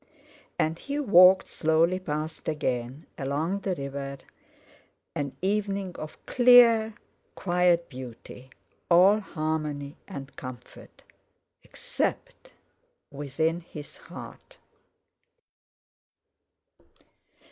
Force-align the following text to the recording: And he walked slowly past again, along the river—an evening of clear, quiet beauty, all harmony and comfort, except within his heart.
And 0.57 0.79
he 0.79 0.99
walked 0.99 1.47
slowly 1.47 1.99
past 1.99 2.47
again, 2.47 3.05
along 3.19 3.59
the 3.59 3.75
river—an 3.75 5.37
evening 5.43 5.95
of 5.95 6.17
clear, 6.25 6.95
quiet 7.35 7.87
beauty, 7.87 8.49
all 8.89 9.19
harmony 9.19 9.97
and 10.07 10.35
comfort, 10.35 11.03
except 11.63 12.51
within 13.11 13.59
his 13.61 13.97
heart. 13.97 14.57